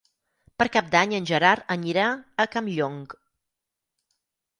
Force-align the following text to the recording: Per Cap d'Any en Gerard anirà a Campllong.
Per 0.61 0.65
Cap 0.75 0.87
d'Any 0.95 1.11
en 1.17 1.27
Gerard 1.31 1.67
anirà 1.75 2.05
a 2.45 2.47
Campllong. 2.57 3.13